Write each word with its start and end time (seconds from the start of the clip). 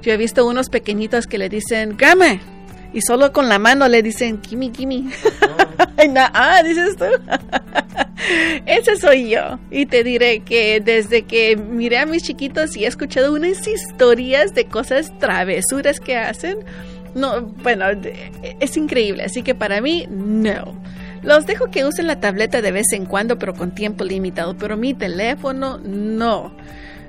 Yo 0.03 0.13
he 0.13 0.17
visto 0.17 0.47
unos 0.47 0.69
pequeñitos 0.69 1.27
que 1.27 1.37
le 1.37 1.49
dicen, 1.49 1.97
gama, 1.97 2.39
y 2.93 3.01
solo 3.01 3.33
con 3.33 3.49
la 3.49 3.59
mano 3.59 3.89
le 3.89 4.05
dicen, 4.05 4.39
kimi, 4.39 4.71
kimi. 4.71 5.11
ah, 6.33 6.63
dices 6.63 6.97
tú. 6.97 7.07
Ese 8.67 8.97
soy 8.99 9.31
yo. 9.31 9.59
Y 9.69 9.87
te 9.87 10.05
diré 10.05 10.45
que 10.45 10.81
desde 10.81 11.23
que 11.25 11.57
miré 11.57 11.99
a 11.99 12.07
mis 12.07 12.23
chiquitos 12.23 12.77
y 12.77 12.85
he 12.85 12.87
escuchado 12.87 13.35
unas 13.35 13.67
historias 13.67 14.55
de 14.55 14.67
cosas 14.67 15.11
travesuras 15.19 15.99
que 15.99 16.17
hacen, 16.17 16.59
no, 17.17 17.43
bueno, 17.65 17.87
es 18.61 18.77
increíble. 18.77 19.25
Así 19.25 19.43
que 19.43 19.57
para 19.57 19.81
mí, 19.81 20.07
no. 20.09 20.81
Los 21.25 21.47
dejo 21.47 21.67
que 21.73 21.85
usen 21.85 22.07
la 22.07 22.21
tableta 22.21 22.63
de 22.63 22.71
vez 22.71 22.93
en 22.93 23.07
cuando, 23.07 23.41
pero 23.41 23.55
con 23.55 23.75
tiempo 23.75 24.05
limitado. 24.05 24.57
Pero 24.57 24.77
mi 24.77 24.95
teléfono, 24.95 25.79
no 25.79 26.55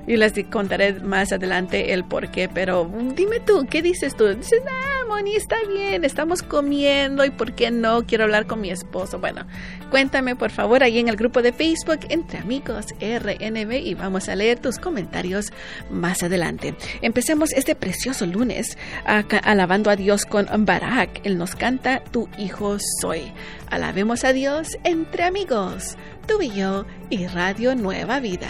y 0.06 0.16
les 0.16 0.32
contaré 0.50 0.94
más 0.94 1.32
adelante 1.32 1.92
el 1.92 2.04
por 2.04 2.30
qué, 2.30 2.48
pero 2.48 2.90
dime 3.14 3.40
tú, 3.40 3.66
¿qué 3.68 3.82
dices 3.82 4.16
tú? 4.16 4.26
Dices, 4.28 4.60
ah, 4.68 5.04
Moni, 5.08 5.36
está 5.36 5.56
bien, 5.68 6.04
estamos 6.04 6.42
comiendo 6.42 7.24
y 7.24 7.30
por 7.30 7.52
qué 7.52 7.70
no, 7.70 8.06
quiero 8.06 8.24
hablar 8.24 8.46
con 8.46 8.60
mi 8.60 8.70
esposo. 8.70 9.18
Bueno, 9.18 9.46
cuéntame 9.90 10.36
por 10.36 10.50
favor 10.50 10.82
ahí 10.82 10.98
en 10.98 11.08
el 11.08 11.16
grupo 11.16 11.42
de 11.42 11.52
Facebook 11.52 12.00
Entre 12.08 12.38
Amigos 12.38 12.86
RNB 13.00 13.72
y 13.72 13.94
vamos 13.94 14.28
a 14.28 14.36
leer 14.36 14.58
tus 14.58 14.78
comentarios 14.78 15.52
más 15.90 16.22
adelante. 16.22 16.74
Empecemos 17.02 17.52
este 17.52 17.74
precioso 17.74 18.26
lunes 18.26 18.76
alabando 19.04 19.90
a 19.90 19.96
Dios 19.96 20.26
con 20.26 20.46
Barak. 20.64 21.20
Él 21.24 21.38
nos 21.38 21.54
canta, 21.54 22.02
tu 22.10 22.28
hijo 22.38 22.78
soy. 23.00 23.32
Alabemos 23.70 24.24
a 24.24 24.32
Dios 24.32 24.78
entre 24.84 25.24
amigos, 25.24 25.96
tú 26.26 26.42
y 26.42 26.50
yo 26.50 26.86
y 27.08 27.26
Radio 27.26 27.74
Nueva 27.74 28.20
Vida. 28.20 28.48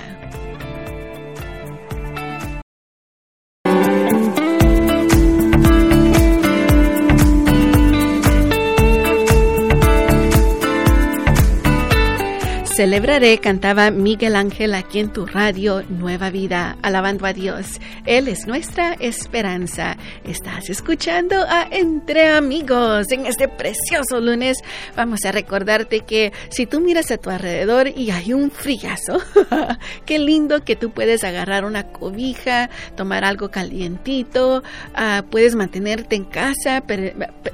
Celebraré, 12.80 13.36
cantaba 13.36 13.90
Miguel 13.90 14.34
Ángel 14.34 14.72
aquí 14.72 15.00
en 15.00 15.12
tu 15.12 15.26
radio 15.26 15.82
Nueva 15.90 16.30
Vida, 16.30 16.78
alabando 16.80 17.26
a 17.26 17.34
Dios. 17.34 17.78
Él 18.06 18.26
es 18.26 18.46
nuestra 18.46 18.94
esperanza. 18.94 19.98
Estás 20.24 20.70
escuchando 20.70 21.36
a 21.46 21.68
Entre 21.70 22.28
Amigos. 22.28 23.12
En 23.12 23.26
este 23.26 23.48
precioso 23.48 24.18
lunes 24.22 24.62
vamos 24.96 25.26
a 25.26 25.30
recordarte 25.32 26.00
que 26.06 26.32
si 26.48 26.64
tú 26.64 26.80
miras 26.80 27.10
a 27.10 27.18
tu 27.18 27.28
alrededor 27.28 27.88
y 27.88 28.12
hay 28.12 28.32
un 28.32 28.50
friazo, 28.50 29.20
qué 30.06 30.18
lindo 30.18 30.64
que 30.64 30.74
tú 30.74 30.90
puedes 30.90 31.22
agarrar 31.22 31.66
una 31.66 31.88
cobija, 31.88 32.70
tomar 32.96 33.26
algo 33.26 33.50
calientito, 33.50 34.62
uh, 34.94 35.22
puedes 35.28 35.54
mantenerte 35.54 36.16
en 36.16 36.24
casa, 36.24 36.82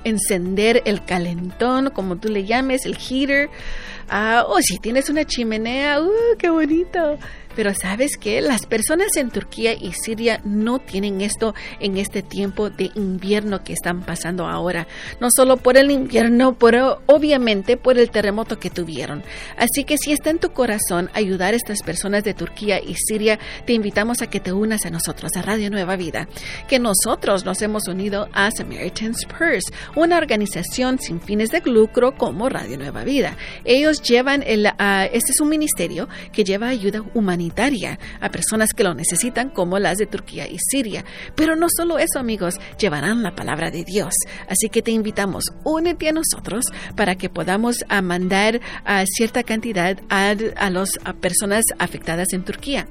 encender 0.04 0.84
el 0.84 1.04
calentón, 1.04 1.90
como 1.90 2.14
tú 2.14 2.28
le 2.28 2.44
llames, 2.44 2.86
el 2.86 2.96
heater. 2.96 3.50
Ah, 4.08 4.44
o 4.48 4.60
si 4.60 4.78
tienes 4.78 5.08
una 5.08 5.24
chimenea, 5.24 6.00
¡uh, 6.00 6.36
qué 6.38 6.48
bonito! 6.48 7.18
Pero 7.56 7.72
sabes 7.74 8.18
que 8.18 8.42
las 8.42 8.66
personas 8.66 9.16
en 9.16 9.30
Turquía 9.30 9.72
y 9.72 9.92
Siria 9.92 10.40
no 10.44 10.78
tienen 10.78 11.22
esto 11.22 11.54
en 11.80 11.96
este 11.96 12.22
tiempo 12.22 12.68
de 12.68 12.90
invierno 12.94 13.64
que 13.64 13.72
están 13.72 14.02
pasando 14.02 14.46
ahora. 14.46 14.86
No 15.20 15.28
solo 15.34 15.56
por 15.56 15.78
el 15.78 15.90
invierno, 15.90 16.54
pero 16.58 17.00
obviamente 17.06 17.78
por 17.78 17.98
el 17.98 18.10
terremoto 18.10 18.58
que 18.58 18.68
tuvieron. 18.68 19.24
Así 19.56 19.84
que 19.84 19.96
si 19.96 20.12
está 20.12 20.28
en 20.28 20.38
tu 20.38 20.52
corazón 20.52 21.10
ayudar 21.14 21.54
a 21.54 21.56
estas 21.56 21.82
personas 21.82 22.24
de 22.24 22.34
Turquía 22.34 22.78
y 22.78 22.94
Siria, 22.94 23.38
te 23.64 23.72
invitamos 23.72 24.20
a 24.20 24.28
que 24.28 24.38
te 24.38 24.52
unas 24.52 24.84
a 24.84 24.90
nosotros, 24.90 25.32
a 25.36 25.42
Radio 25.42 25.70
Nueva 25.70 25.96
Vida. 25.96 26.28
Que 26.68 26.78
nosotros 26.78 27.46
nos 27.46 27.62
hemos 27.62 27.88
unido 27.88 28.28
a 28.34 28.50
Samaritan's 28.50 29.24
Purse, 29.26 29.72
una 29.94 30.18
organización 30.18 30.98
sin 30.98 31.22
fines 31.22 31.48
de 31.48 31.62
lucro 31.64 32.14
como 32.14 32.50
Radio 32.50 32.76
Nueva 32.76 33.02
Vida. 33.02 33.34
Ellos 33.64 34.02
llevan 34.02 34.42
el, 34.46 34.66
uh, 34.66 35.08
este 35.10 35.32
es 35.32 35.40
un 35.40 35.48
ministerio 35.48 36.06
que 36.32 36.44
lleva 36.44 36.68
ayuda 36.68 37.02
humanitaria 37.14 37.45
a 38.20 38.30
personas 38.30 38.70
que 38.74 38.84
lo 38.84 38.94
necesitan, 38.94 39.50
como 39.50 39.78
las 39.78 39.98
de 39.98 40.06
Turquía 40.06 40.46
y 40.48 40.58
Siria. 40.58 41.04
Pero 41.34 41.56
no 41.56 41.66
solo 41.74 41.98
eso, 41.98 42.18
amigos, 42.18 42.56
llevarán 42.78 43.22
la 43.22 43.34
palabra 43.34 43.70
de 43.70 43.84
Dios. 43.84 44.14
Así 44.48 44.68
que 44.68 44.82
te 44.82 44.90
invitamos, 44.90 45.44
únete 45.64 46.08
a 46.08 46.12
nosotros 46.12 46.64
para 46.96 47.16
que 47.16 47.28
podamos 47.28 47.78
mandar 48.02 48.60
cierta 49.06 49.42
cantidad 49.42 49.98
a, 50.08 50.34
a 50.56 50.70
las 50.70 50.90
personas 51.20 51.64
afectadas 51.78 52.32
en 52.32 52.44
Turquía. 52.44 52.88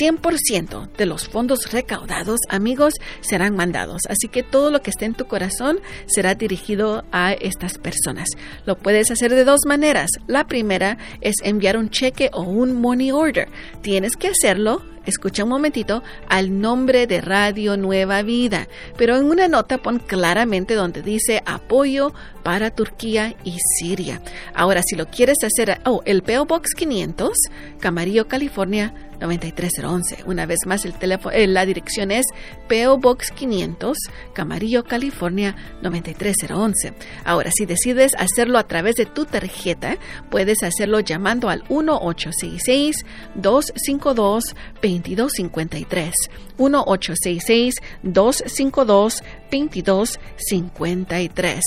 100% 0.00 0.92
de 0.96 1.06
los 1.06 1.28
fondos 1.28 1.72
recaudados, 1.72 2.40
amigos, 2.48 2.94
serán 3.20 3.54
mandados. 3.54 4.02
Así 4.08 4.28
que 4.28 4.42
todo 4.42 4.70
lo 4.70 4.82
que 4.82 4.90
esté 4.90 5.04
en 5.04 5.14
tu 5.14 5.26
corazón 5.26 5.80
será 6.06 6.34
dirigido 6.34 7.04
a 7.12 7.32
estas 7.32 7.78
personas. 7.78 8.28
Lo 8.66 8.76
puedes 8.76 9.10
hacer 9.10 9.34
de 9.34 9.44
dos 9.44 9.60
maneras. 9.66 10.10
La 10.26 10.46
primera 10.46 10.98
es 11.20 11.36
enviar 11.42 11.76
un 11.76 11.90
cheque 11.90 12.30
o 12.32 12.42
un 12.42 12.80
money 12.80 13.10
order 13.10 13.48
tienes 13.90 14.14
que 14.16 14.28
hacerlo, 14.28 14.82
escucha 15.06 15.44
un 15.44 15.50
momentito, 15.50 16.02
al 16.28 16.60
nombre 16.60 17.06
de 17.06 17.20
Radio 17.20 17.76
Nueva 17.76 18.22
Vida, 18.22 18.68
pero 18.96 19.16
en 19.16 19.26
una 19.26 19.48
nota 19.48 19.78
pon 19.78 19.98
claramente 19.98 20.74
donde 20.74 21.02
dice 21.02 21.42
apoyo 21.46 22.12
para 22.42 22.70
Turquía 22.70 23.34
y 23.44 23.56
Siria. 23.78 24.20
Ahora, 24.54 24.82
si 24.82 24.96
lo 24.96 25.06
quieres 25.06 25.38
hacer, 25.44 25.80
oh, 25.84 26.02
el 26.04 26.22
PO 26.22 26.46
Box 26.46 26.74
500, 26.74 27.36
Camarillo, 27.78 28.28
California, 28.28 28.94
93011. 29.20 30.24
Una 30.26 30.46
vez 30.46 30.60
más, 30.66 30.84
el 30.84 30.94
teléfono, 30.94 31.34
eh, 31.34 31.46
la 31.46 31.66
dirección 31.66 32.10
es 32.10 32.26
PO 32.68 32.98
Box 32.98 33.30
500, 33.32 33.96
Camarillo, 34.32 34.84
California 34.84 35.54
93011. 35.82 36.94
Ahora, 37.24 37.50
si 37.52 37.66
decides 37.66 38.12
hacerlo 38.18 38.58
a 38.58 38.66
través 38.66 38.96
de 38.96 39.06
tu 39.06 39.26
tarjeta, 39.26 39.98
puedes 40.30 40.62
hacerlo 40.62 41.00
llamando 41.00 41.48
al 41.48 41.62
1866 41.68 43.04
252 43.34 44.56
2253. 44.98 46.12
1866 46.58 47.80
252 48.02 49.22
2253. 49.50 51.60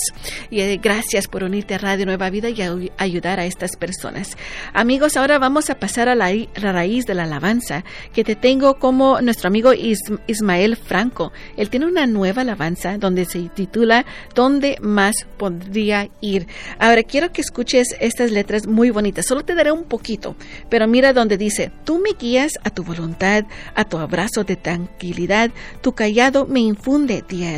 Y 0.50 0.60
eh, 0.60 0.80
gracias 0.82 1.28
por 1.28 1.44
unirte 1.44 1.74
a 1.74 1.78
Radio 1.78 2.06
Nueva 2.06 2.30
Vida 2.30 2.48
y 2.50 2.90
ayudar 2.96 3.40
a 3.40 3.46
estas 3.46 3.76
personas. 3.76 4.36
Amigos, 4.72 5.16
ahora 5.16 5.38
vamos 5.38 5.70
a 5.70 5.78
pasar 5.78 6.08
a 6.08 6.14
la, 6.14 6.32
raíz 6.54 7.06
de 7.06 7.14
la 7.14 7.24
alabanza 7.24 7.84
que 8.12 8.24
te 8.24 8.36
tengo 8.36 8.78
como 8.78 9.20
nuestro 9.20 9.48
amigo 9.48 9.72
Ismael 9.72 10.76
Franco. 10.76 11.32
Él 11.56 11.70
tiene 11.70 11.86
una 11.86 12.06
nueva 12.06 12.42
alabanza 12.42 12.98
donde 12.98 13.24
se 13.24 13.48
titula 13.50 14.04
¿Dónde 14.34 14.78
más 14.80 15.26
podría 15.36 16.08
ir? 16.20 16.46
Ahora 16.78 17.02
quiero 17.02 17.32
que 17.32 17.40
escuches 17.40 17.96
estas 18.00 18.30
letras 18.30 18.66
muy 18.66 18.90
bonitas. 18.90 19.26
Solo 19.26 19.44
te 19.44 19.54
daré 19.54 19.72
un 19.72 19.84
poquito, 19.84 20.36
pero 20.68 20.86
mira 20.86 21.12
donde 21.12 21.36
dice, 21.36 21.70
tú 21.84 21.98
me 21.98 22.10
guías 22.18 22.52
a 22.62 22.70
tu 22.70 22.84
voluntad, 22.84 23.44
a 23.74 23.84
tu 23.84 23.98
abrazo 23.98 24.44
de 24.44 24.56
tranquilidad, 24.56 25.50
tu 25.80 25.92
callado 25.92 26.46
me 26.46 26.60
infunde 26.60 27.24
de 27.28 27.54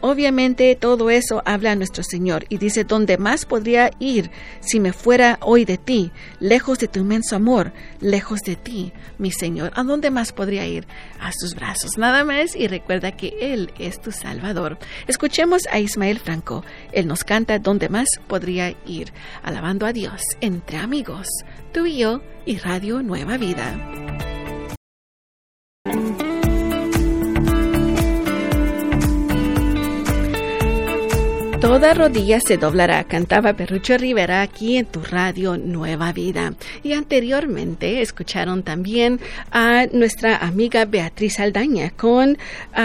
Obviamente 0.00 0.76
todo 0.76 1.10
eso 1.10 1.42
habla 1.44 1.72
a 1.72 1.76
nuestro 1.76 2.02
Señor 2.02 2.44
y 2.48 2.58
dice, 2.58 2.84
¿dónde 2.84 3.18
más 3.18 3.44
podría 3.44 3.90
ir 3.98 4.30
si 4.60 4.80
me 4.80 4.92
fuera 4.92 5.38
hoy 5.40 5.64
de 5.64 5.78
ti, 5.78 6.10
lejos 6.40 6.78
de 6.78 6.88
tu 6.88 7.00
inmenso 7.00 7.36
amor, 7.36 7.72
lejos 8.00 8.40
de 8.40 8.56
ti, 8.56 8.92
mi 9.18 9.30
Señor? 9.30 9.72
¿A 9.74 9.82
dónde 9.82 10.10
más 10.10 10.32
podría 10.32 10.66
ir? 10.66 10.86
A 11.20 11.32
sus 11.32 11.54
brazos, 11.54 11.96
nada 11.96 12.24
más, 12.24 12.54
y 12.54 12.68
recuerda 12.68 13.12
que 13.12 13.36
Él 13.40 13.72
es 13.78 14.00
tu 14.00 14.12
Salvador. 14.12 14.78
Escuchemos 15.06 15.62
a 15.70 15.78
Ismael 15.78 16.18
Franco. 16.18 16.64
Él 16.92 17.06
nos 17.06 17.24
canta 17.24 17.58
¿Dónde 17.58 17.88
más 17.88 18.08
podría 18.26 18.70
ir? 18.86 19.12
Alabando 19.42 19.86
a 19.86 19.92
Dios 19.92 20.22
entre 20.40 20.78
amigos, 20.78 21.28
tú 21.72 21.86
y 21.86 21.98
yo 21.98 22.20
y 22.44 22.58
Radio 22.58 23.02
Nueva 23.02 23.36
Vida. 23.38 24.35
Toda 31.60 31.94
rodilla 31.94 32.38
se 32.38 32.58
doblará, 32.58 33.04
cantaba 33.04 33.54
Perrucho 33.54 33.96
Rivera 33.96 34.42
aquí 34.42 34.76
en 34.76 34.84
tu 34.84 35.00
radio 35.00 35.56
Nueva 35.56 36.12
Vida. 36.12 36.52
Y 36.82 36.92
anteriormente 36.92 38.02
escucharon 38.02 38.62
también 38.62 39.20
a 39.50 39.86
nuestra 39.86 40.36
amiga 40.36 40.84
Beatriz 40.84 41.40
Aldaña 41.40 41.90
con 41.90 42.36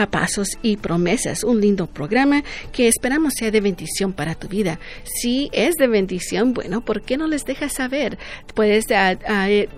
Pasos 0.09 0.57
y 0.61 0.77
Promesas, 0.77 1.43
un 1.43 1.59
lindo 1.59 1.85
programa 1.85 2.43
que 2.71 2.87
esperamos 2.87 3.33
sea 3.37 3.51
de 3.51 3.59
bendición 3.59 4.13
para 4.13 4.35
tu 4.35 4.47
vida. 4.47 4.79
Si 5.03 5.49
es 5.51 5.75
de 5.75 5.87
bendición, 5.87 6.53
bueno, 6.53 6.79
¿por 6.79 7.01
qué 7.01 7.17
no 7.17 7.27
les 7.27 7.43
dejas 7.43 7.73
saber? 7.73 8.17
Puedes 8.55 8.85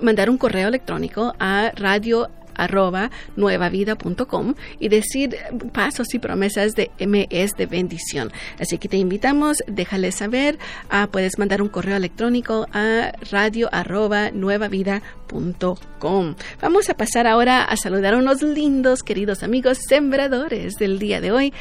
mandar 0.02 0.30
un 0.30 0.38
correo 0.38 0.68
electrónico 0.68 1.34
a 1.40 1.72
radio 1.76 2.30
arroba 2.56 3.12
nuevavida.com 3.36 4.56
y 4.80 4.90
decir 4.90 5.38
pasos 5.74 6.14
y 6.14 6.20
promesas 6.20 6.74
de 6.74 6.92
mes 7.06 7.52
de 7.58 7.66
bendición. 7.66 8.32
Así 8.60 8.78
que 8.78 8.88
te 8.88 8.98
invitamos, 8.98 9.58
déjale 9.68 10.12
saber, 10.12 10.58
ah, 10.90 11.08
puedes 11.12 11.38
mandar 11.38 11.62
un 11.62 11.70
correo 11.70 11.96
electrónico 11.96 12.68
a 12.74 13.14
radio 13.32 13.70
arroba 13.72 14.32
nuevavida.com. 14.32 16.36
Vamos 16.62 16.90
a 16.90 16.94
pasar 16.96 17.28
ahora 17.28 17.64
a 17.64 17.78
saludar 17.78 18.14
a 18.14 18.18
unos 18.18 18.42
lindos 18.42 19.04
queridos 19.04 19.44
amigos 19.44 19.80
sembradores 19.88 20.76
del 20.76 21.00
día 21.00 21.22
de 21.22 21.32
hoy 21.32 21.54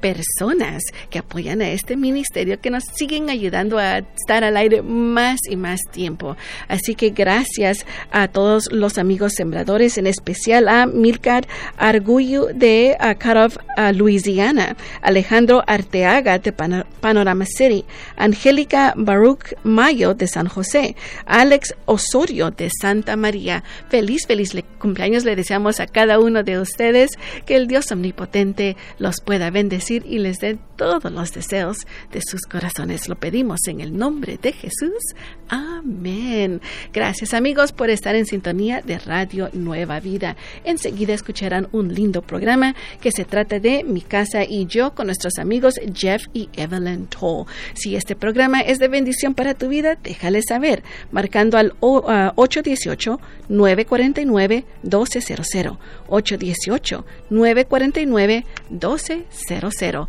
personas 0.00 0.82
que 1.10 1.18
apoyan 1.18 1.62
a 1.62 1.70
este 1.70 1.96
ministerio 1.96 2.60
que 2.60 2.70
nos 2.70 2.84
siguen 2.94 3.30
ayudando 3.30 3.78
a 3.78 3.98
estar 3.98 4.44
al 4.44 4.56
aire 4.56 4.82
más 4.82 5.40
y 5.48 5.56
más 5.56 5.80
tiempo. 5.92 6.36
Así 6.68 6.94
que 6.94 7.10
gracias 7.10 7.84
a 8.10 8.28
todos 8.28 8.70
los 8.72 8.98
amigos 8.98 9.32
sembradores, 9.34 9.98
en 9.98 10.06
especial 10.06 10.68
a 10.68 10.86
Milcar 10.86 11.46
Argullo 11.76 12.46
de 12.46 12.96
uh, 13.00 13.92
Louisiana, 13.92 14.76
Alejandro 15.02 15.62
Arteaga 15.66 16.38
de 16.38 16.52
Panorama 16.52 17.44
City, 17.44 17.84
Angélica 18.16 18.94
Baruch 18.96 19.54
Mayo 19.62 20.14
de 20.14 20.26
San 20.26 20.48
José, 20.48 20.96
Alex 21.26 21.74
Osorio 21.86 22.50
de 22.50 22.70
Santa 22.70 23.16
María. 23.16 23.64
Feliz, 23.88 24.26
feliz 24.26 24.52
cumpleaños 24.78 25.24
le 25.24 25.36
deseamos 25.36 25.80
a 25.80 25.86
cada 25.86 26.18
uno 26.18 26.42
de 26.42 26.58
ustedes 26.58 27.10
que 27.46 27.56
el 27.56 27.66
Dios 27.66 27.90
omnipotente 27.90 28.76
los 28.98 29.20
pueda 29.20 29.50
bendecir 29.50 29.87
y 29.90 30.18
les 30.18 30.38
dé 30.38 30.58
todos 30.78 31.12
los 31.12 31.32
deseos 31.32 31.76
de 32.12 32.22
sus 32.22 32.42
corazones. 32.42 33.08
Lo 33.08 33.16
pedimos 33.16 33.66
en 33.66 33.80
el 33.80 33.94
nombre 33.98 34.38
de 34.40 34.52
Jesús. 34.52 35.02
Amén. 35.48 36.62
Gracias 36.92 37.34
amigos 37.34 37.72
por 37.72 37.90
estar 37.90 38.14
en 38.14 38.24
sintonía 38.24 38.80
de 38.80 38.98
Radio 38.98 39.50
Nueva 39.52 40.00
Vida. 40.00 40.36
Enseguida 40.64 41.12
escucharán 41.12 41.68
un 41.72 41.92
lindo 41.92 42.22
programa 42.22 42.74
que 43.00 43.10
se 43.12 43.24
trata 43.24 43.58
de 43.58 43.84
Mi 43.84 44.00
casa 44.00 44.44
y 44.44 44.66
yo 44.66 44.94
con 44.94 45.06
nuestros 45.06 45.38
amigos 45.38 45.74
Jeff 45.92 46.22
y 46.32 46.48
Evelyn 46.56 47.08
Toll. 47.08 47.46
Si 47.74 47.96
este 47.96 48.14
programa 48.14 48.60
es 48.60 48.78
de 48.78 48.88
bendición 48.88 49.34
para 49.34 49.54
tu 49.54 49.68
vida, 49.68 49.98
déjale 50.02 50.42
saber 50.42 50.84
marcando 51.10 51.58
al 51.58 51.74
818 51.80 53.20
949 53.48 54.64
1200 54.82 55.78
818 56.08 57.04
949 57.30 58.46
1200 58.70 60.08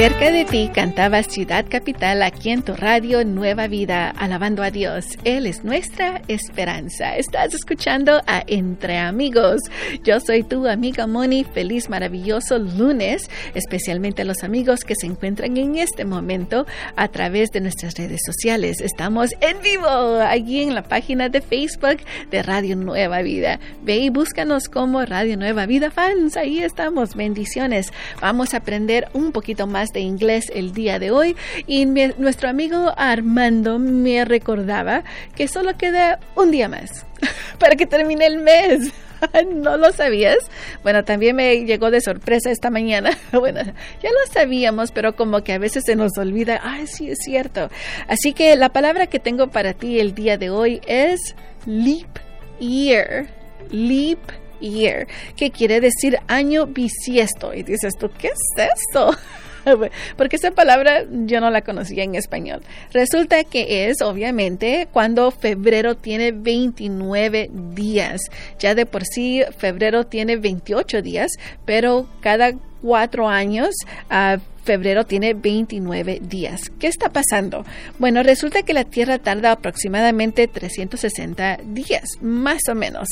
Cerca 0.00 0.30
de 0.30 0.46
ti 0.46 0.70
cantaba 0.74 1.22
Ciudad 1.22 1.66
Capital 1.68 2.22
aquí 2.22 2.48
en 2.48 2.62
tu 2.62 2.74
radio 2.74 3.22
Nueva 3.22 3.66
Vida, 3.66 4.08
alabando 4.08 4.62
a 4.62 4.70
Dios. 4.70 5.04
Él 5.24 5.46
es 5.46 5.62
nuestra 5.62 6.22
esperanza. 6.26 7.18
Estás 7.18 7.52
escuchando 7.52 8.22
a 8.26 8.42
Entre 8.46 8.96
Amigos. 8.96 9.60
Yo 10.02 10.18
soy 10.20 10.42
tu 10.42 10.66
amiga 10.66 11.06
Moni. 11.06 11.44
Feliz, 11.44 11.90
maravilloso 11.90 12.58
lunes, 12.58 13.28
especialmente 13.52 14.22
a 14.22 14.24
los 14.24 14.42
amigos 14.42 14.84
que 14.84 14.94
se 14.94 15.04
encuentran 15.04 15.58
en 15.58 15.76
este 15.76 16.06
momento 16.06 16.64
a 16.96 17.08
través 17.08 17.50
de 17.50 17.60
nuestras 17.60 17.92
redes 17.98 18.22
sociales. 18.24 18.80
Estamos 18.80 19.34
en 19.42 19.60
vivo 19.60 19.86
allí 19.86 20.62
en 20.62 20.74
la 20.74 20.82
página 20.82 21.28
de 21.28 21.42
Facebook 21.42 21.98
de 22.30 22.42
Radio 22.42 22.74
Nueva 22.74 23.20
Vida. 23.20 23.60
Ve 23.82 23.98
y 23.98 24.08
búscanos 24.08 24.70
como 24.70 25.04
Radio 25.04 25.36
Nueva 25.36 25.66
Vida 25.66 25.90
Fans. 25.90 26.38
Ahí 26.38 26.60
estamos. 26.60 27.14
Bendiciones. 27.14 27.92
Vamos 28.22 28.54
a 28.54 28.58
aprender 28.58 29.06
un 29.12 29.32
poquito 29.32 29.66
más 29.66 29.89
de 29.92 30.00
inglés 30.00 30.50
el 30.54 30.72
día 30.72 30.98
de 30.98 31.10
hoy 31.10 31.36
y 31.66 31.86
nuestro 31.86 32.48
amigo 32.48 32.92
Armando 32.96 33.78
me 33.78 34.24
recordaba 34.24 35.04
que 35.34 35.48
solo 35.48 35.76
queda 35.76 36.20
un 36.36 36.50
día 36.50 36.68
más 36.68 37.06
para 37.58 37.76
que 37.76 37.86
termine 37.86 38.26
el 38.26 38.38
mes. 38.38 38.92
¿No 39.54 39.76
lo 39.76 39.92
sabías? 39.92 40.38
Bueno, 40.82 41.04
también 41.04 41.36
me 41.36 41.64
llegó 41.64 41.90
de 41.90 42.00
sorpresa 42.00 42.50
esta 42.50 42.70
mañana. 42.70 43.16
Bueno, 43.40 43.60
ya 43.62 44.10
lo 44.10 44.32
sabíamos, 44.32 44.92
pero 44.92 45.16
como 45.16 45.42
que 45.42 45.54
a 45.54 45.58
veces 45.58 45.84
se 45.86 45.96
nos 45.96 46.18
olvida. 46.18 46.60
Ay, 46.62 46.86
sí, 46.86 47.10
es 47.10 47.18
cierto. 47.24 47.70
Así 48.06 48.32
que 48.32 48.54
la 48.56 48.68
palabra 48.70 49.06
que 49.06 49.18
tengo 49.18 49.48
para 49.48 49.72
ti 49.72 49.98
el 49.98 50.14
día 50.14 50.36
de 50.36 50.50
hoy 50.50 50.80
es 50.86 51.34
leap 51.64 52.18
year. 52.58 53.28
Leap 53.70 54.18
year, 54.60 55.06
que 55.36 55.50
quiere 55.50 55.80
decir 55.80 56.18
año 56.26 56.66
bisiesto. 56.66 57.54
Y 57.54 57.62
dices 57.62 57.94
tú, 57.98 58.10
¿qué 58.18 58.28
es 58.28 58.68
esto? 58.90 59.16
porque 60.16 60.36
esa 60.36 60.50
palabra 60.50 61.04
yo 61.10 61.40
no 61.40 61.50
la 61.50 61.62
conocía 61.62 62.04
en 62.04 62.14
español. 62.14 62.62
Resulta 62.92 63.44
que 63.44 63.88
es, 63.88 64.02
obviamente, 64.02 64.88
cuando 64.92 65.30
febrero 65.30 65.96
tiene 65.96 66.32
29 66.32 67.50
días. 67.74 68.20
Ya 68.58 68.74
de 68.74 68.86
por 68.86 69.04
sí, 69.04 69.42
febrero 69.58 70.06
tiene 70.06 70.36
28 70.36 71.02
días, 71.02 71.30
pero 71.64 72.06
cada 72.20 72.52
cuatro 72.82 73.28
años, 73.28 73.70
uh, 74.10 74.40
febrero 74.64 75.04
tiene 75.04 75.34
29 75.34 76.20
días. 76.22 76.60
¿Qué 76.78 76.86
está 76.86 77.10
pasando? 77.10 77.64
Bueno, 77.98 78.22
resulta 78.22 78.62
que 78.62 78.74
la 78.74 78.84
Tierra 78.84 79.18
tarda 79.18 79.52
aproximadamente 79.52 80.48
360 80.48 81.60
días, 81.64 82.18
más 82.20 82.62
o 82.68 82.74
menos, 82.74 83.08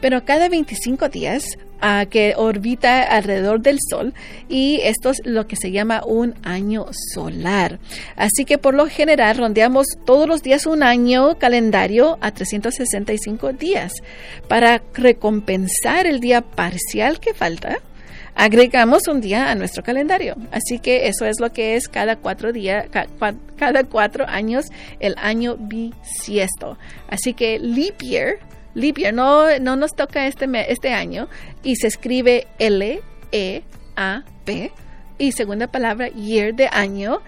pero 0.00 0.24
cada 0.24 0.48
25 0.48 1.08
días 1.08 1.44
uh, 1.82 2.08
que 2.08 2.34
orbita 2.36 3.02
alrededor 3.02 3.60
del 3.60 3.78
Sol 3.88 4.14
y 4.48 4.80
esto 4.82 5.10
es 5.10 5.20
lo 5.24 5.46
que 5.46 5.56
se 5.56 5.70
llama 5.70 6.02
un 6.06 6.34
año 6.42 6.86
solar. 7.14 7.78
Así 8.16 8.44
que 8.44 8.58
por 8.58 8.74
lo 8.74 8.86
general 8.86 9.36
rondeamos 9.38 9.86
todos 10.04 10.28
los 10.28 10.42
días 10.42 10.66
un 10.66 10.82
año 10.82 11.38
calendario 11.38 12.18
a 12.20 12.32
365 12.32 13.52
días. 13.52 13.92
Para 14.48 14.82
recompensar 14.94 16.06
el 16.06 16.20
día 16.20 16.42
parcial 16.42 17.20
que 17.20 17.34
falta, 17.34 17.78
agregamos 18.34 19.08
un 19.08 19.20
día 19.20 19.50
a 19.50 19.54
nuestro 19.54 19.82
calendario. 19.82 20.36
Así 20.50 20.78
que 20.78 21.08
eso 21.08 21.26
es 21.26 21.40
lo 21.40 21.52
que 21.52 21.76
es 21.76 21.88
cada 21.88 22.16
cuatro 22.16 22.52
días, 22.52 22.86
cada 23.56 23.84
cuatro 23.84 24.26
años, 24.28 24.66
el 25.00 25.14
año 25.18 25.56
bisiesto. 25.58 26.78
Así 27.08 27.34
que 27.34 27.58
leap 27.58 28.00
year, 28.00 28.38
leap 28.74 28.96
year 28.98 29.12
no, 29.14 29.58
no 29.60 29.76
nos 29.76 29.92
toca 29.92 30.26
este, 30.26 30.46
este 30.70 30.92
año 30.92 31.28
y 31.62 31.76
se 31.76 31.86
escribe 31.86 32.46
L-E-A-P 32.58 33.62
y 35.18 35.32
segunda 35.32 35.68
palabra, 35.68 36.08
year 36.08 36.54
de 36.54 36.68
año, 36.72 37.20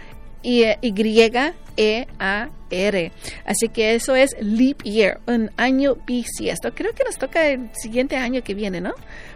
y, 0.44 0.64
Y-E-A 0.82 2.50
R. 2.70 3.12
Así 3.44 3.68
que 3.68 3.94
eso 3.94 4.16
es 4.16 4.34
leap 4.40 4.82
year, 4.82 5.20
un 5.26 5.50
año 5.56 5.96
bisiesto. 6.06 6.74
Creo 6.74 6.92
que 6.92 7.04
nos 7.04 7.18
toca 7.18 7.46
el 7.46 7.70
siguiente 7.74 8.16
año 8.16 8.42
que 8.42 8.54
viene, 8.54 8.80
¿no? 8.80 8.94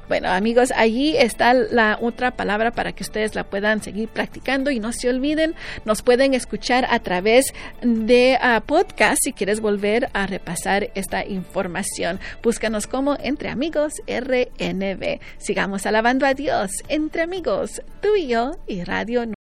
Bueno, 0.09 0.31
amigos, 0.31 0.73
allí 0.75 1.17
está 1.17 1.53
la 1.53 1.99
otra 2.01 2.31
palabra 2.31 2.71
para 2.71 2.93
que 2.93 3.03
ustedes 3.03 3.35
la 3.35 3.45
puedan 3.45 3.83
seguir 3.83 4.09
practicando 4.09 4.71
y 4.71 4.81
no 4.81 4.93
se 4.93 5.11
olviden, 5.11 5.55
nos 5.85 6.01
pueden 6.01 6.33
escuchar 6.33 6.87
a 6.89 7.01
través 7.01 7.53
de 7.83 8.39
uh, 8.43 8.63
podcast 8.65 9.19
si 9.23 9.35
quieres 9.35 9.61
volver 9.61 10.09
a 10.15 10.27
repasar 10.27 10.91
esta 10.95 11.27
información. 11.27 12.21
Búscanos 12.43 12.87
como 12.87 13.19
Entre 13.23 13.51
Amigos 13.51 13.93
RNB. 14.07 15.21
Sigamos 15.37 15.85
alabando 15.85 16.25
a 16.25 16.33
Dios, 16.33 16.71
Entre 16.89 17.23
Amigos, 17.23 17.83
tú 18.01 18.17
y 18.17 18.29
yo 18.29 18.53
y 18.67 18.85
Radio 18.85 19.38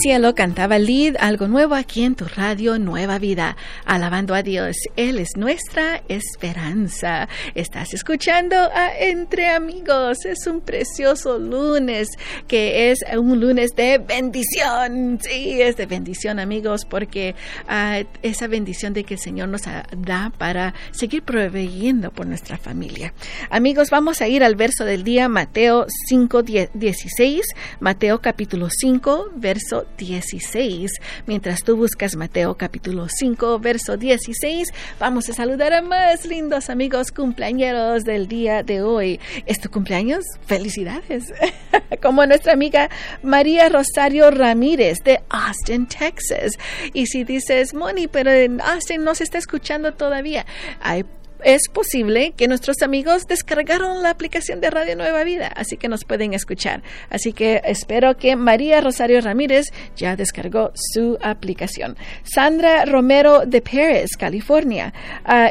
cielo 0.00 0.34
cantaba 0.34 0.78
lead, 0.78 1.16
algo 1.18 1.48
nuevo 1.48 1.74
aquí 1.74 2.02
en 2.02 2.14
tu 2.14 2.26
radio 2.26 2.78
Nueva 2.78 3.18
Vida, 3.18 3.56
alabando 3.84 4.34
a 4.34 4.42
Dios. 4.42 4.76
Él 4.96 5.18
es 5.18 5.36
nuestra 5.36 6.02
esperanza. 6.08 7.28
Estás 7.54 7.94
escuchando 7.94 8.56
a 8.56 8.96
Entre 8.98 9.48
Amigos. 9.48 10.24
Es 10.24 10.46
un 10.46 10.60
precioso 10.60 11.38
lunes, 11.38 12.08
que 12.46 12.90
es 12.90 12.98
un 13.16 13.40
lunes 13.40 13.74
de 13.74 13.98
bendición. 13.98 15.18
Sí, 15.22 15.60
es 15.62 15.76
de 15.76 15.86
bendición, 15.86 16.38
amigos, 16.38 16.84
porque 16.84 17.34
uh, 17.68 18.04
esa 18.22 18.46
bendición 18.48 18.92
de 18.92 19.04
que 19.04 19.14
el 19.14 19.20
Señor 19.20 19.48
nos 19.48 19.62
da 19.62 20.32
para 20.36 20.74
seguir 20.90 21.22
proveyendo 21.22 22.10
por 22.10 22.26
nuestra 22.26 22.58
familia. 22.58 23.14
Amigos, 23.50 23.90
vamos 23.90 24.20
a 24.20 24.28
ir 24.28 24.44
al 24.44 24.56
verso 24.56 24.84
del 24.84 25.04
día, 25.04 25.28
Mateo 25.28 25.86
5, 26.08 26.42
16, 26.42 27.42
Mateo 27.80 28.20
capítulo 28.20 28.68
5, 28.70 29.30
verso 29.36 29.85
16. 29.96 30.90
Mientras 31.26 31.62
tú 31.62 31.76
buscas 31.76 32.16
Mateo 32.16 32.56
capítulo 32.56 33.06
5, 33.08 33.58
verso 33.58 33.96
16, 33.96 34.68
vamos 34.98 35.28
a 35.28 35.32
saludar 35.32 35.72
a 35.72 35.82
más 35.82 36.26
lindos 36.26 36.70
amigos 36.70 37.12
cumpleañeros 37.12 38.04
del 38.04 38.28
día 38.28 38.62
de 38.62 38.82
hoy. 38.82 39.20
¿Es 39.46 39.60
tu 39.60 39.70
cumpleaños? 39.70 40.24
Felicidades. 40.46 41.32
Como 42.02 42.26
nuestra 42.26 42.52
amiga 42.52 42.90
María 43.22 43.68
Rosario 43.68 44.30
Ramírez 44.30 44.98
de 45.04 45.20
Austin, 45.28 45.86
Texas. 45.86 46.52
Y 46.92 47.06
si 47.06 47.24
dices, 47.24 47.74
Moni, 47.74 48.08
pero 48.08 48.30
en 48.30 48.60
Austin 48.60 49.04
no 49.04 49.14
se 49.14 49.24
está 49.24 49.38
escuchando 49.38 49.94
todavía, 49.94 50.46
hay 50.80 51.04
es 51.44 51.68
posible 51.72 52.32
que 52.36 52.48
nuestros 52.48 52.82
amigos 52.82 53.26
descargaron 53.28 54.02
la 54.02 54.10
aplicación 54.10 54.60
de 54.60 54.70
Radio 54.70 54.96
Nueva 54.96 55.22
Vida, 55.24 55.48
así 55.54 55.76
que 55.76 55.88
nos 55.88 56.04
pueden 56.04 56.34
escuchar. 56.34 56.82
Así 57.08 57.32
que 57.32 57.62
espero 57.64 58.16
que 58.16 58.36
María 58.36 58.80
Rosario 58.80 59.20
Ramírez 59.20 59.66
ya 59.96 60.16
descargó 60.16 60.72
su 60.74 61.18
aplicación. 61.22 61.96
Sandra 62.24 62.84
Romero 62.84 63.46
de 63.46 63.60
Pérez, 63.60 64.10
California. 64.18 64.92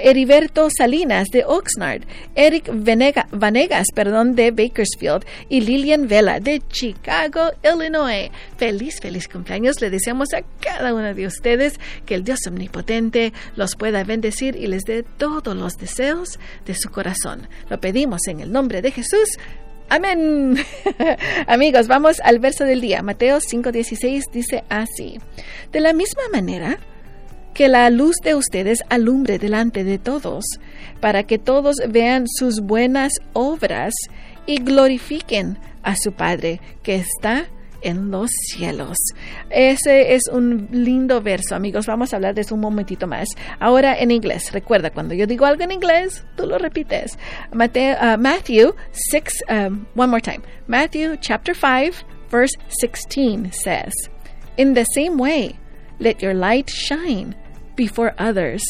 Heriberto 0.03 0.67
Salinas 0.75 1.29
de 1.29 1.45
Oxnard. 1.45 2.03
Eric 2.35 2.69
Vanegas 3.31 3.87
perdón, 3.93 4.35
de 4.35 4.51
Bakersfield. 4.51 5.25
Y 5.47 5.61
Lilian 5.61 6.07
Vela 6.07 6.39
de 6.39 6.61
Chicago, 6.67 7.51
Illinois. 7.63 8.29
Feliz, 8.57 8.99
feliz 9.01 9.27
cumpleaños. 9.27 9.79
Le 9.79 9.89
deseamos 9.89 10.33
a 10.33 10.41
cada 10.59 10.93
uno 10.93 11.13
de 11.13 11.25
ustedes 11.25 11.79
que 12.05 12.15
el 12.15 12.23
Dios 12.23 12.39
omnipotente 12.47 13.31
los 13.55 13.75
pueda 13.75 14.03
bendecir 14.03 14.55
y 14.55 14.67
les 14.67 14.83
dé 14.83 15.03
todos 15.03 15.55
los 15.55 15.77
deseos 15.77 15.84
de 16.65 16.75
su 16.75 16.89
corazón. 16.89 17.47
Lo 17.69 17.79
pedimos 17.79 18.21
en 18.27 18.39
el 18.39 18.51
nombre 18.51 18.81
de 18.81 18.91
Jesús. 18.91 19.37
Amén. 19.89 20.57
Amigos, 21.47 21.87
vamos 21.87 22.19
al 22.23 22.39
verso 22.39 22.63
del 22.63 22.81
día. 22.81 23.01
Mateo 23.01 23.39
5:16 23.39 24.23
dice 24.31 24.63
así. 24.69 25.19
De 25.71 25.79
la 25.79 25.93
misma 25.93 26.23
manera 26.31 26.79
que 27.53 27.69
la 27.69 27.89
luz 27.89 28.17
de 28.23 28.35
ustedes 28.35 28.79
alumbre 28.89 29.39
delante 29.39 29.83
de 29.83 29.97
todos, 29.97 30.43
para 30.99 31.23
que 31.23 31.39
todos 31.39 31.77
vean 31.87 32.25
sus 32.27 32.59
buenas 32.59 33.13
obras 33.33 33.93
y 34.45 34.57
glorifiquen 34.61 35.57
a 35.81 35.95
su 35.95 36.11
Padre 36.11 36.59
que 36.83 36.95
está 36.95 37.45
en 37.85 38.11
los 38.11 38.31
cielos. 38.31 38.97
Ese 39.49 40.15
es 40.15 40.23
un 40.31 40.67
lindo 40.71 41.21
verso, 41.21 41.55
amigos. 41.55 41.85
Vamos 41.85 42.11
a 42.11 42.17
hablar 42.17 42.33
de 42.33 42.41
eso 42.41 42.55
un 42.55 42.61
momentito 42.61 43.07
más. 43.07 43.29
Ahora 43.59 43.97
en 43.97 44.11
inglés. 44.11 44.51
Recuerda, 44.51 44.89
cuando 44.89 45.13
yo 45.13 45.27
digo 45.27 45.45
algo 45.45 45.63
en 45.63 45.71
inglés, 45.71 46.25
tú 46.35 46.47
lo 46.47 46.57
repites. 46.57 47.17
Mateo, 47.53 47.95
uh, 48.01 48.17
Matthew 48.17 48.73
6, 48.91 49.33
um, 49.49 49.85
one 49.95 50.09
more 50.09 50.21
time. 50.21 50.41
Matthew 50.67 51.15
chapter 51.21 51.53
5, 51.53 52.03
verse 52.29 52.53
16 52.81 53.51
says, 53.51 53.93
In 54.57 54.73
the 54.73 54.85
same 54.85 55.17
way, 55.17 55.59
let 55.99 56.21
your 56.21 56.33
light 56.33 56.69
shine 56.69 57.35
before 57.75 58.15
others, 58.17 58.63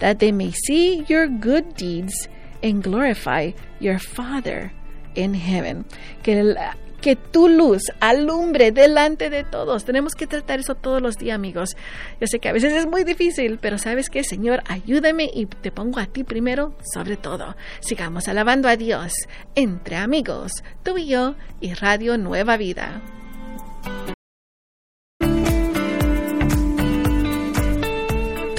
that 0.00 0.18
they 0.18 0.32
may 0.32 0.50
see 0.50 1.04
your 1.08 1.28
good 1.28 1.76
deeds 1.76 2.28
and 2.62 2.82
glorify 2.82 3.52
your 3.78 3.98
Father 3.98 4.72
in 5.14 5.34
heaven. 5.34 5.84
Que 6.22 6.54
que 7.00 7.16
tu 7.16 7.48
luz 7.48 7.82
alumbre 8.00 8.72
delante 8.72 9.30
de 9.30 9.44
todos. 9.44 9.84
Tenemos 9.84 10.14
que 10.14 10.26
tratar 10.26 10.60
eso 10.60 10.74
todos 10.74 11.02
los 11.02 11.16
días, 11.16 11.34
amigos. 11.34 11.76
Yo 12.20 12.26
sé 12.26 12.38
que 12.38 12.48
a 12.48 12.52
veces 12.52 12.72
es 12.72 12.86
muy 12.86 13.04
difícil, 13.04 13.58
pero 13.60 13.78
sabes 13.78 14.10
que, 14.10 14.24
Señor, 14.24 14.62
ayúdame 14.66 15.30
y 15.32 15.46
te 15.46 15.70
pongo 15.70 16.00
a 16.00 16.06
ti 16.06 16.24
primero 16.24 16.74
sobre 16.94 17.16
todo. 17.16 17.56
Sigamos 17.80 18.28
alabando 18.28 18.68
a 18.68 18.76
Dios 18.76 19.12
entre 19.54 19.96
amigos, 19.96 20.52
tú 20.82 20.98
y 20.98 21.06
yo 21.06 21.34
y 21.60 21.74
Radio 21.74 22.18
Nueva 22.18 22.56
Vida. 22.56 23.02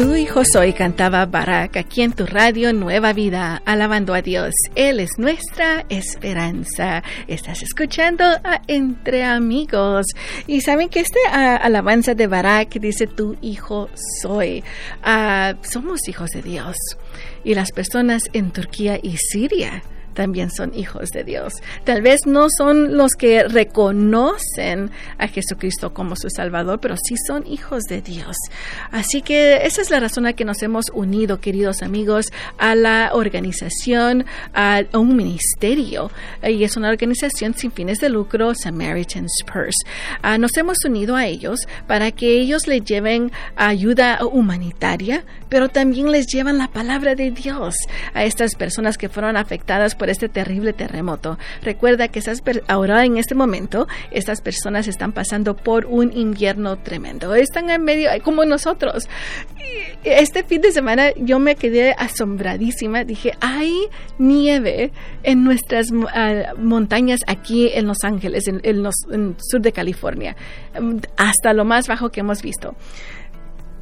Tu 0.08 0.16
hijo 0.16 0.46
soy, 0.46 0.72
cantaba 0.72 1.26
Barak 1.26 1.76
aquí 1.76 2.02
en 2.02 2.14
tu 2.14 2.26
radio 2.26 2.72
Nueva 2.72 3.12
Vida, 3.12 3.62
alabando 3.66 4.14
a 4.14 4.22
Dios. 4.22 4.54
Él 4.74 5.02
es 5.02 5.10
nuestra 5.18 5.86
esperanza. 5.90 7.04
Estás 7.28 7.62
escuchando 7.62 8.24
a 8.24 8.62
Entre 8.68 9.26
Amigos. 9.26 10.06
Y 10.48 10.62
saben 10.62 10.88
que 10.88 11.02
este 11.02 11.20
alabanza 11.28 12.16
de 12.16 12.26
Barak 12.28 12.80
dice 12.80 13.06
tu 13.06 13.36
hijo 13.42 13.90
soy. 14.22 14.64
Ah, 15.04 15.56
somos 15.62 16.08
hijos 16.08 16.30
de 16.30 16.42
Dios. 16.42 16.78
Y 17.44 17.54
las 17.54 17.74
personas 17.74 18.24
en 18.32 18.52
Turquía 18.52 18.98
y 19.04 19.18
Siria 19.18 19.84
también 20.18 20.50
son 20.50 20.74
hijos 20.74 21.10
de 21.10 21.24
Dios. 21.24 21.54
Tal 21.84 22.02
vez 22.02 22.22
no 22.26 22.48
son 22.50 22.98
los 22.98 23.12
que 23.12 23.44
reconocen 23.44 24.90
a 25.20 25.28
Jesucristo 25.28 25.94
como 25.94 26.16
su 26.16 26.32
Salvador, 26.32 26.80
pero 26.80 26.96
sí 26.98 27.14
son 27.28 27.46
hijos 27.46 27.84
de 27.84 28.02
Dios. 28.02 28.36
Así 28.90 29.22
que 29.22 29.68
esa 29.68 29.80
es 29.80 29.92
la 29.92 30.00
razón 30.00 30.26
a 30.26 30.34
que 30.34 30.44
nos 30.44 30.64
hemos 30.64 30.86
unido, 30.92 31.40
queridos 31.40 31.84
amigos, 31.84 32.26
a 32.58 32.74
la 32.74 33.12
organización, 33.14 34.26
a, 34.56 34.82
un 34.94 35.16
ministerio. 35.16 36.10
Y 36.42 36.64
es 36.64 36.76
una 36.78 36.90
organización 36.90 37.54
sin 37.54 37.72
fines 37.72 38.00
de 38.00 38.10
lucro, 38.10 38.56
Samaritan's 38.56 39.44
Purse. 39.46 39.86
Ah, 40.24 40.40
nos 40.40 40.58
hemos 40.58 40.78
unido 40.84 41.16
a 41.16 41.28
ellos 41.28 41.60
para 41.86 42.12
que 42.12 42.40
ellos 42.42 42.66
les 42.66 42.84
lleven 42.84 43.32
ayuda 43.56 44.26
humanitaria, 44.26 45.26
pero 45.48 45.70
también 45.70 46.12
les 46.12 46.26
llevan 46.26 46.58
la 46.58 46.70
palabra 46.70 47.14
de 47.14 47.30
Dios 47.30 47.76
a 48.16 48.24
estas 48.24 48.56
personas 48.56 48.98
que 48.98 49.10
fueron 49.10 49.38
afectadas 49.38 49.94
por 49.94 50.07
este 50.12 50.30
terrible 50.30 50.74
terremoto. 50.74 51.38
Recuerda 51.62 52.08
que 52.08 52.20
esas 52.20 52.42
ahora 52.68 53.06
en 53.06 53.18
este 53.18 53.36
momento 53.36 53.88
estas 54.12 54.42
personas 54.42 54.88
están 54.88 55.12
pasando 55.12 55.56
por 55.56 55.86
un 55.86 56.16
invierno 56.16 56.78
tremendo. 56.78 57.36
Están 57.36 57.70
en 57.70 57.84
medio 57.84 58.10
como 58.24 58.46
nosotros. 58.46 59.08
Este 60.04 60.44
fin 60.44 60.62
de 60.62 60.72
semana 60.72 61.12
yo 61.18 61.40
me 61.40 61.56
quedé 61.56 61.94
asombradísima. 61.98 63.04
Dije, 63.04 63.34
hay 63.42 63.74
nieve 64.18 64.92
en 65.24 65.44
nuestras 65.44 65.88
ah, 66.14 66.54
montañas 66.58 67.20
aquí 67.28 67.70
en 67.74 67.88
Los 67.88 68.04
Ángeles, 68.04 68.48
en, 68.48 68.62
en 68.64 68.86
el 68.86 69.36
sur 69.40 69.62
de 69.62 69.72
California, 69.72 70.36
hasta 71.18 71.54
lo 71.54 71.66
más 71.66 71.88
bajo 71.88 72.10
que 72.10 72.22
hemos 72.22 72.42
visto 72.42 72.76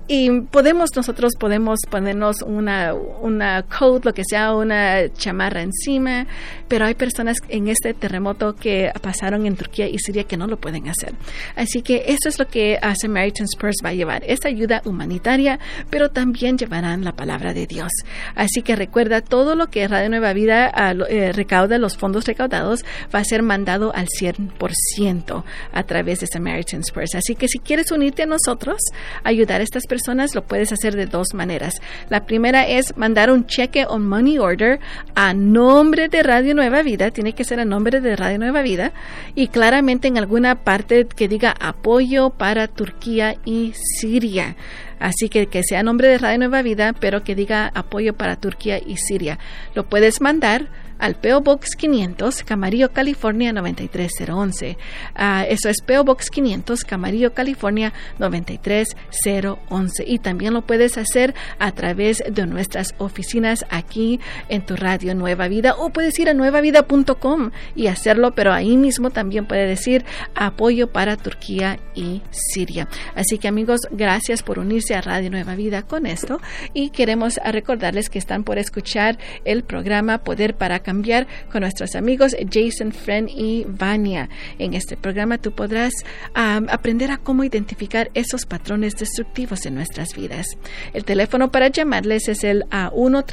y 0.07 0.41
podemos, 0.41 0.95
nosotros 0.95 1.33
podemos 1.39 1.79
ponernos 1.89 2.43
una, 2.43 2.93
una 2.93 3.63
coat, 3.63 4.05
lo 4.05 4.13
que 4.13 4.23
sea, 4.23 4.53
una 4.53 5.11
chamarra 5.13 5.63
encima, 5.63 6.27
pero 6.67 6.85
hay 6.85 6.93
personas 6.93 7.37
en 7.49 7.67
este 7.67 7.95
terremoto 7.95 8.55
que 8.55 8.91
pasaron 9.01 9.47
en 9.47 9.55
Turquía 9.55 9.87
y 9.87 9.97
Siria 9.97 10.25
que 10.25 10.37
no 10.37 10.45
lo 10.45 10.57
pueden 10.57 10.87
hacer. 10.87 11.13
Así 11.55 11.81
que 11.81 12.05
eso 12.07 12.29
es 12.29 12.37
lo 12.37 12.47
que 12.47 12.79
Samaritan's 13.01 13.55
Purse 13.55 13.83
va 13.83 13.89
a 13.89 13.93
llevar, 13.93 14.23
esta 14.27 14.47
ayuda 14.47 14.83
humanitaria, 14.85 15.59
pero 15.89 16.09
también 16.09 16.57
llevarán 16.57 17.03
la 17.03 17.13
palabra 17.13 17.53
de 17.53 17.65
Dios. 17.65 17.91
Así 18.35 18.61
que 18.61 18.75
recuerda, 18.75 19.21
todo 19.21 19.55
lo 19.55 19.67
que 19.67 19.87
Radio 19.87 20.09
Nueva 20.09 20.33
Vida 20.33 20.71
eh, 21.09 21.31
recauda, 21.31 21.79
los 21.79 21.97
fondos 21.97 22.25
recaudados, 22.25 22.85
va 23.13 23.19
a 23.19 23.23
ser 23.23 23.41
mandado 23.41 23.91
al 23.95 24.07
100% 24.07 25.43
a 25.71 25.83
través 25.83 26.19
de 26.19 26.27
Samaritan's 26.27 26.91
Purse. 26.91 27.17
Así 27.17 27.35
que 27.35 27.47
si 27.47 27.57
quieres 27.57 27.91
unirte 27.91 28.23
a 28.23 28.27
nosotros, 28.27 28.77
ayudar 29.23 29.61
a 29.61 29.63
estas 29.63 29.83
personas, 29.87 29.94
lo 30.33 30.43
puedes 30.43 30.71
hacer 30.71 30.95
de 30.95 31.05
dos 31.05 31.33
maneras. 31.33 31.75
La 32.09 32.25
primera 32.25 32.67
es 32.67 32.97
mandar 32.97 33.31
un 33.31 33.45
cheque 33.45 33.85
o 33.87 33.99
money 33.99 34.37
order 34.37 34.79
a 35.15 35.33
nombre 35.33 36.09
de 36.09 36.23
Radio 36.23 36.55
Nueva 36.55 36.81
Vida, 36.81 37.11
tiene 37.11 37.33
que 37.33 37.43
ser 37.43 37.59
a 37.59 37.65
nombre 37.65 38.01
de 38.01 38.15
Radio 38.15 38.39
Nueva 38.39 38.61
Vida, 38.61 38.91
y 39.35 39.47
claramente 39.47 40.07
en 40.07 40.17
alguna 40.17 40.55
parte 40.55 41.07
que 41.07 41.27
diga 41.27 41.53
apoyo 41.59 42.29
para 42.29 42.67
Turquía 42.67 43.35
y 43.45 43.73
Siria. 43.75 44.55
Así 44.99 45.29
que 45.29 45.47
que 45.47 45.63
sea 45.63 45.83
nombre 45.83 46.07
de 46.07 46.17
Radio 46.17 46.39
Nueva 46.39 46.61
Vida, 46.61 46.93
pero 46.99 47.23
que 47.23 47.35
diga 47.35 47.71
apoyo 47.73 48.13
para 48.13 48.37
Turquía 48.37 48.79
y 48.79 48.97
Siria. 48.97 49.39
Lo 49.73 49.85
puedes 49.85 50.21
mandar 50.21 50.67
al 50.99 51.15
PO 51.15 51.41
Box 51.41 51.75
500, 51.75 52.43
Camarillo, 52.43 52.91
California 52.91 53.51
93011. 53.53 54.77
Ah, 55.15 55.45
eso 55.47 55.69
es 55.69 55.81
PO 55.81 56.03
Box 56.03 56.29
500, 56.29 56.83
Camarillo, 56.83 57.33
California 57.33 57.93
93011. 58.19 60.03
Y 60.07 60.19
también 60.19 60.53
lo 60.53 60.61
puedes 60.61 60.97
hacer 60.97 61.33
a 61.59 61.71
través 61.71 62.23
de 62.29 62.45
nuestras 62.45 62.93
oficinas 62.97 63.65
aquí 63.69 64.19
en 64.49 64.65
tu 64.65 64.75
radio 64.75 65.15
Nueva 65.15 65.47
Vida 65.47 65.75
o 65.77 65.89
puedes 65.89 66.17
ir 66.19 66.29
a 66.29 66.33
nuevavida.com 66.33 67.51
y 67.75 67.87
hacerlo, 67.87 68.33
pero 68.35 68.53
ahí 68.53 68.77
mismo 68.77 69.09
también 69.09 69.45
puede 69.45 69.67
decir 69.67 70.05
apoyo 70.35 70.91
para 70.91 71.17
Turquía 71.17 71.79
y 71.93 72.21
Siria. 72.31 72.87
Así 73.15 73.37
que 73.37 73.47
amigos, 73.47 73.81
gracias 73.91 74.43
por 74.43 74.59
unirse 74.59 74.95
a 74.95 75.01
Radio 75.01 75.29
Nueva 75.29 75.55
Vida 75.55 75.83
con 75.83 76.05
esto 76.05 76.39
y 76.73 76.89
queremos 76.89 77.39
recordarles 77.45 78.09
que 78.09 78.19
están 78.19 78.43
por 78.43 78.57
escuchar 78.57 79.17
el 79.43 79.63
programa 79.63 80.19
Poder 80.19 80.55
para 80.55 80.79
cambiar 80.85 81.27
con 81.51 81.61
nuestros 81.61 81.95
amigos 81.95 82.35
Jason, 82.51 82.91
Friend 82.91 83.27
y 83.29 83.65
Vania. 83.67 84.29
En 84.59 84.75
este 84.75 84.95
programa 84.95 85.39
tú 85.39 85.51
podrás 85.51 85.93
aprender 86.33 87.09
a 87.11 87.17
cómo 87.17 87.43
identificar 87.43 88.11
esos 88.13 88.45
patrones 88.45 88.95
destructivos 88.95 89.65
en 89.65 89.73
nuestras 89.75 90.15
vidas. 90.15 90.45
El 90.93 91.03
teléfono 91.03 91.51
para 91.51 91.67
llamarles 91.69 92.27
es 92.27 92.43
el 92.43 92.65
a 92.69 92.91
1 92.93 93.25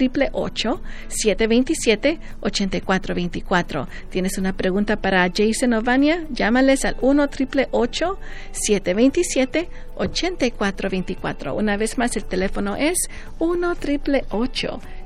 727 1.09 2.19
8424 2.41 3.89
¿Tienes 4.11 4.39
una 4.39 4.55
pregunta 4.55 4.97
para 4.97 5.29
Jason 5.29 5.75
o 5.75 5.83
Vania? 5.83 6.27
Llámales 6.31 6.87
al 6.87 6.97
1 7.01 7.29
727 7.33 9.69
8424 9.97 11.55
Una 11.55 11.77
vez 11.77 11.99
más, 11.99 12.17
el 12.17 12.25
teléfono 12.25 12.77
es 12.77 12.97
1 13.39 13.75
727 13.77 14.25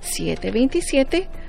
8424. 0.01 1.46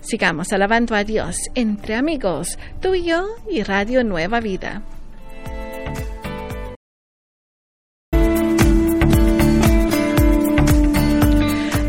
Sigamos 0.00 0.52
alabando 0.52 0.94
a 0.94 1.04
Dios 1.04 1.36
entre 1.54 1.94
amigos, 1.94 2.58
tú 2.80 2.94
y 2.94 3.04
yo 3.04 3.28
y 3.50 3.62
Radio 3.62 4.04
Nueva 4.04 4.40
Vida. 4.40 4.82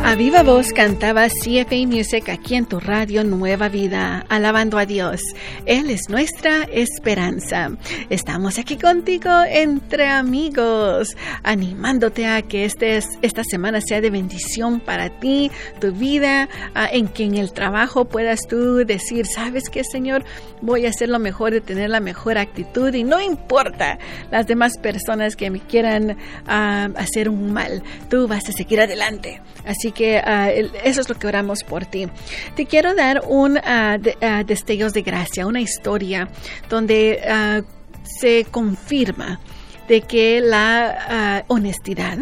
A 0.09 0.15
viva 0.15 0.41
voz 0.41 0.73
cantaba 0.73 1.27
CFA 1.29 1.85
Music 1.85 2.29
aquí 2.29 2.55
en 2.55 2.65
tu 2.65 2.79
radio 2.79 3.23
Nueva 3.23 3.69
Vida, 3.69 4.25
alabando 4.27 4.79
a 4.79 4.87
Dios. 4.87 5.21
Él 5.67 5.91
es 5.91 6.09
nuestra 6.09 6.63
esperanza. 6.63 7.69
Estamos 8.09 8.57
aquí 8.57 8.75
contigo 8.75 9.29
entre 9.47 10.07
amigos, 10.07 11.15
animándote 11.43 12.25
a 12.25 12.41
que 12.41 12.65
este, 12.65 12.99
esta 13.21 13.43
semana 13.43 13.81
sea 13.81 14.01
de 14.01 14.09
bendición 14.09 14.79
para 14.79 15.11
ti, 15.19 15.51
tu 15.79 15.91
vida, 15.91 16.49
en 16.91 17.07
que 17.07 17.25
en 17.25 17.35
el 17.35 17.53
trabajo 17.53 18.05
puedas 18.05 18.39
tú 18.49 18.77
decir, 18.77 19.27
¿sabes 19.27 19.69
qué, 19.69 19.83
Señor? 19.83 20.25
Voy 20.63 20.87
a 20.87 20.89
hacer 20.89 21.09
lo 21.09 21.19
mejor, 21.19 21.51
de 21.51 21.61
tener 21.61 21.91
la 21.91 21.99
mejor 21.99 22.39
actitud 22.39 22.91
y 22.95 23.03
no 23.03 23.21
importa 23.21 23.99
las 24.31 24.47
demás 24.47 24.79
personas 24.79 25.35
que 25.35 25.51
me 25.51 25.59
quieran 25.59 26.17
hacer 26.47 27.29
un 27.29 27.53
mal, 27.53 27.83
tú 28.09 28.27
vas 28.27 28.49
a 28.49 28.53
seguir 28.53 28.81
adelante. 28.81 29.39
Así 29.65 29.91
que 29.91 29.98
ah, 30.07 30.51
eso 30.51 31.01
es 31.01 31.09
lo 31.09 31.15
que 31.15 31.27
oramos 31.27 31.63
por 31.63 31.85
ti. 31.85 32.07
Te 32.55 32.65
quiero 32.65 32.95
dar 32.95 33.21
un 33.27 33.57
uh, 33.57 34.45
destellos 34.45 34.93
de 34.93 35.01
gracia, 35.01 35.45
una 35.45 35.61
historia 35.61 36.29
donde 36.69 37.63
se 38.03 38.45
confirma 38.49 39.39
de 39.87 40.01
que 40.01 40.41
la 40.41 41.43
honestidad 41.47 42.19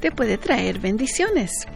te 0.00 0.10
puede 0.10 0.38
traer 0.38 0.78
bendiciones. 0.78 1.66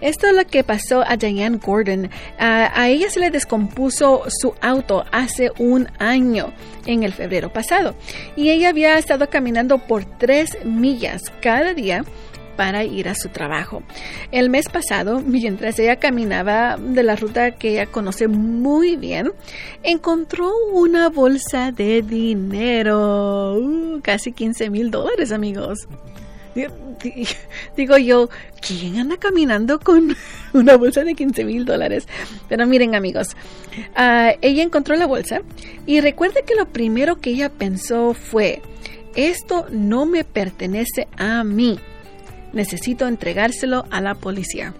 Esto 0.00 0.26
es 0.26 0.34
lo 0.34 0.44
que 0.46 0.64
pasó 0.64 1.02
a 1.06 1.16
Diane 1.16 1.58
Gordon. 1.58 2.10
a 2.38 2.88
ella 2.88 3.08
se 3.08 3.20
le 3.20 3.30
descompuso 3.30 4.24
su 4.28 4.54
auto 4.60 5.04
hace 5.10 5.50
un 5.58 5.88
año, 5.98 6.52
en 6.86 7.02
el 7.02 7.12
febrero 7.12 7.52
pasado, 7.52 7.94
y 8.36 8.50
ella 8.50 8.68
había 8.70 8.98
estado 8.98 9.28
caminando 9.30 9.78
por 9.78 10.04
tres 10.04 10.58
millas 10.64 11.22
cada 11.40 11.74
día 11.74 12.04
para 12.56 12.84
ir 12.84 13.08
a 13.08 13.14
su 13.14 13.28
trabajo. 13.28 13.82
El 14.30 14.50
mes 14.50 14.68
pasado, 14.68 15.20
mientras 15.20 15.78
ella 15.78 15.96
caminaba 15.96 16.76
de 16.76 17.02
la 17.02 17.16
ruta 17.16 17.52
que 17.52 17.70
ella 17.72 17.86
conoce 17.86 18.28
muy 18.28 18.96
bien, 18.96 19.32
encontró 19.82 20.52
una 20.72 21.08
bolsa 21.08 21.72
de 21.72 22.02
dinero, 22.02 23.54
uh, 23.54 24.00
casi 24.02 24.32
15 24.32 24.70
mil 24.70 24.90
dólares, 24.90 25.32
amigos. 25.32 25.88
Digo 27.76 27.96
yo, 27.96 28.28
¿quién 28.60 28.98
anda 28.98 29.16
caminando 29.16 29.80
con 29.80 30.14
una 30.52 30.76
bolsa 30.76 31.02
de 31.04 31.14
15 31.14 31.44
mil 31.44 31.64
dólares? 31.64 32.06
Pero 32.48 32.66
miren 32.66 32.94
amigos, 32.94 33.36
ah, 33.96 34.32
ella 34.42 34.62
encontró 34.62 34.96
la 34.96 35.06
bolsa 35.06 35.40
y 35.86 36.00
recuerde 36.00 36.44
que 36.46 36.54
lo 36.54 36.66
primero 36.66 37.16
que 37.16 37.30
ella 37.30 37.48
pensó 37.48 38.14
fue, 38.14 38.60
esto 39.14 39.66
no 39.70 40.06
me 40.06 40.24
pertenece 40.24 41.08
a 41.16 41.44
mí 41.44 41.78
necesito 42.52 43.06
entregárselo 43.06 43.84
a 43.90 44.00
la 44.00 44.14
policía. 44.14 44.74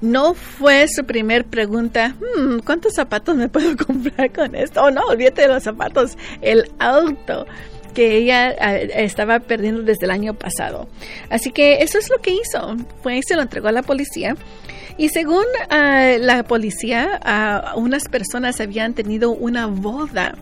No 0.00 0.34
fue 0.34 0.86
su 0.88 1.04
primer 1.04 1.46
pregunta, 1.46 2.16
hmm, 2.20 2.58
¿cuántos 2.58 2.94
zapatos 2.94 3.36
me 3.36 3.48
puedo 3.48 3.76
comprar 3.86 4.32
con 4.32 4.54
esto? 4.54 4.82
Oh, 4.82 4.90
no, 4.90 5.02
olvídate 5.06 5.42
de 5.42 5.48
los 5.48 5.62
zapatos, 5.62 6.18
el 6.42 6.70
auto 6.78 7.46
que 7.94 8.16
ella 8.16 8.50
estaba 8.50 9.38
perdiendo 9.38 9.82
desde 9.82 10.04
el 10.06 10.10
año 10.10 10.34
pasado. 10.34 10.88
Así 11.30 11.52
que 11.52 11.76
eso 11.76 11.96
es 11.96 12.10
lo 12.10 12.18
que 12.18 12.32
hizo. 12.32 12.76
Fue 13.02 13.18
y 13.18 13.22
se 13.22 13.36
lo 13.36 13.42
entregó 13.42 13.68
a 13.68 13.72
la 13.72 13.82
policía. 13.82 14.36
Y 14.98 15.08
según 15.08 15.44
ah, 15.70 16.16
la 16.18 16.42
policía, 16.42 17.20
uh, 17.74 17.78
unas 17.78 18.08
personas 18.08 18.60
habían 18.60 18.94
tenido 18.94 19.30
una 19.30 19.66
boda 19.66 20.34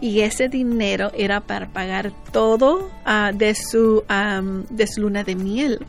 y 0.00 0.20
ese 0.20 0.48
dinero 0.48 1.10
era 1.14 1.40
para 1.40 1.68
pagar 1.68 2.12
todo 2.32 2.90
ah, 3.04 3.32
de, 3.34 3.54
su, 3.54 4.04
de 4.70 4.86
su 4.86 5.00
luna 5.00 5.24
de 5.24 5.34
miel. 5.34 5.80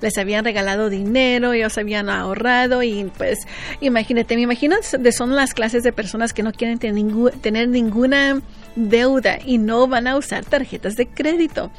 Les 0.00 0.18
habían 0.18 0.44
regalado 0.44 0.90
dinero, 0.90 1.52
ellos 1.52 1.78
habían 1.78 2.08
ahorrado 2.08 2.82
y 2.82 3.10
pues 3.16 3.38
imagínate, 3.80 4.36
me 4.36 4.42
imagino 4.42 4.76
de 4.98 5.12
son 5.12 5.34
las 5.34 5.54
clases 5.54 5.82
de 5.82 5.92
personas 5.92 6.32
que 6.32 6.42
no 6.42 6.52
quieren 6.52 6.78
tener 6.78 7.68
ninguna 7.68 8.42
deuda 8.74 9.38
y 9.44 9.58
no 9.58 9.86
van 9.86 10.06
a 10.06 10.16
usar 10.16 10.44
tarjetas 10.44 10.94
de 10.94 11.06
crédito 11.06 11.70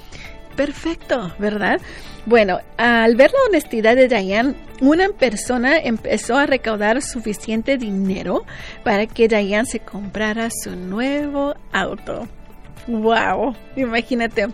perfecto, 0.58 1.32
¿verdad? 1.39 1.80
Bueno, 2.26 2.60
al 2.76 3.15
ver 3.15 3.32
la 3.32 3.48
honestidad 3.48 3.96
de 3.96 4.10
Diane, 4.10 4.56
una 4.82 5.08
persona 5.10 5.78
empezó 5.78 6.36
a 6.36 6.46
recaudar 6.46 7.02
suficiente 7.02 7.78
dinero 7.78 8.43
para 8.84 9.06
que 9.06 9.30
Diane 9.30 9.65
se 9.65 9.80
comprara 9.80 10.50
su 10.50 10.76
nuevo 10.76 11.56
auto. 11.72 12.28
¡Wow! 12.88 13.56
Imagínate. 13.78 14.48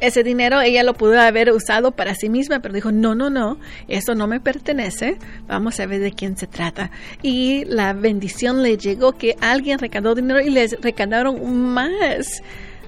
Ese 0.00 0.22
dinero 0.22 0.60
ella 0.60 0.82
lo 0.82 0.94
pudo 0.94 1.20
haber 1.20 1.50
usado 1.52 1.92
para 1.92 2.14
sí 2.14 2.28
misma, 2.28 2.60
pero 2.60 2.74
dijo, 2.74 2.92
no, 2.92 3.14
no, 3.14 3.30
no, 3.30 3.58
eso 3.88 4.14
no 4.14 4.26
me 4.26 4.40
pertenece, 4.40 5.16
vamos 5.46 5.80
a 5.80 5.86
ver 5.86 6.00
de 6.00 6.12
quién 6.12 6.36
se 6.36 6.46
trata. 6.46 6.90
Y 7.22 7.64
la 7.64 7.92
bendición 7.94 8.62
le 8.62 8.76
llegó 8.76 9.12
que 9.12 9.36
alguien 9.40 9.78
recaudó 9.78 10.14
dinero 10.14 10.40
y 10.40 10.50
les 10.50 10.80
recaudaron 10.80 11.62
más 11.72 12.42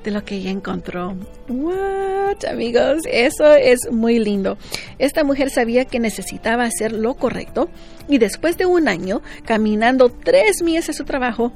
de 0.05 0.11
lo 0.11 0.25
que 0.25 0.37
ella 0.37 0.51
encontró. 0.51 1.17
What, 1.49 2.45
amigos, 2.49 3.03
eso 3.07 3.53
es 3.55 3.91
muy 3.91 4.19
lindo. 4.19 4.59
Esta 4.99 5.25
mujer 5.25 5.51
sabía 5.51 5.85
que 5.85 6.01
necesitaba 6.01 6.65
hacer 6.65 6.93
lo 6.93 7.15
correcto 7.15 7.69
y 8.09 8.19
después 8.19 8.57
de 8.57 8.67
un 8.67 8.89
año 8.89 9.23
caminando 9.45 10.09
tres 10.11 10.63
millas 10.63 10.89
a 10.89 10.93
su 10.93 11.05
trabajo, 11.05 11.53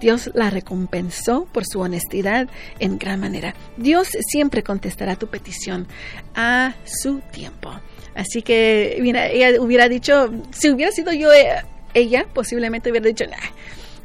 Dios 0.00 0.30
la 0.34 0.50
recompensó 0.50 1.46
por 1.52 1.64
su 1.66 1.80
honestidad 1.80 2.48
en 2.78 2.98
gran 2.98 3.20
manera. 3.20 3.54
Dios 3.76 4.08
siempre 4.28 4.62
contestará 4.62 5.16
tu 5.16 5.28
petición 5.28 5.86
a 6.34 6.74
su 6.84 7.20
tiempo. 7.32 7.70
Así 8.14 8.42
que, 8.42 8.98
mira, 9.00 9.28
ella 9.28 9.60
hubiera 9.60 9.88
dicho, 9.88 10.30
si 10.50 10.70
hubiera 10.70 10.90
sido 10.90 11.12
yo 11.12 11.32
eh, 11.32 11.64
ella, 11.94 12.26
posiblemente 12.32 12.90
hubiera 12.90 13.06
dicho, 13.06 13.24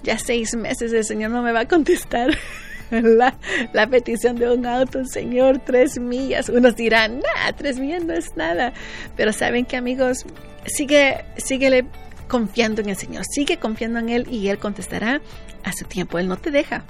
ya 0.03 0.19
seis 0.19 0.55
meses 0.55 0.93
el 0.93 1.03
Señor 1.03 1.31
no 1.31 1.41
me 1.41 1.51
va 1.51 1.61
a 1.61 1.67
contestar. 1.67 2.37
La, 3.01 3.35
la, 3.73 3.87
petición 3.87 4.35
de 4.35 4.49
un 4.51 4.65
auto, 4.65 5.05
Señor, 5.05 5.59
tres 5.65 5.99
millas. 5.99 6.49
Unos 6.49 6.75
dirán, 6.75 7.19
nada, 7.19 7.53
tres 7.55 7.79
millas 7.79 8.03
no 8.03 8.13
es 8.13 8.35
nada. 8.35 8.73
Pero 9.15 9.33
saben 9.33 9.65
que 9.65 9.77
amigos, 9.77 10.25
sigue, 10.65 11.25
síguele 11.37 11.85
confiando 12.27 12.81
en 12.81 12.89
el 12.89 12.95
Señor, 12.95 13.23
sigue 13.25 13.57
confiando 13.57 13.99
en 13.99 14.09
Él 14.09 14.27
y 14.29 14.49
Él 14.49 14.57
contestará 14.57 15.21
a 15.63 15.73
su 15.73 15.85
tiempo. 15.85 16.19
Él 16.19 16.27
no 16.27 16.37
te 16.37 16.51
deja 16.51 16.83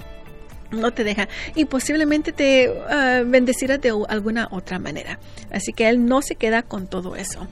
no 0.70 0.92
te 0.92 1.04
deja 1.04 1.28
y 1.54 1.64
posiblemente 1.64 2.32
te 2.32 2.72
ah, 2.88 3.22
bendecirá 3.24 3.78
de 3.78 3.92
alguna 4.08 4.48
otra 4.50 4.78
manera. 4.78 5.18
Así 5.50 5.72
que 5.72 5.88
Él 5.88 6.06
no 6.06 6.22
se 6.22 6.34
queda 6.34 6.62
con 6.62 6.86
todo 6.86 7.16
eso. 7.16 7.46